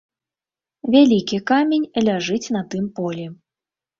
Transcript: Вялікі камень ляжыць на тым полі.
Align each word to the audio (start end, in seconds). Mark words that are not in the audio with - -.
Вялікі 0.93 1.37
камень 1.51 1.85
ляжыць 2.07 2.51
на 2.57 2.61
тым 2.75 2.89
полі. 3.01 3.29